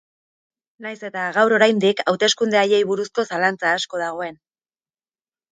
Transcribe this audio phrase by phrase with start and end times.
[0.85, 4.45] Nahiz eta, gaur oraindik, hauteskunde haiei buruzko zalantza asko dagoen.